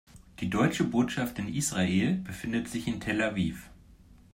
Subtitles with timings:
[0.39, 3.69] Die Deutsche Botschaft in Israel befindet sich in Tel Aviv.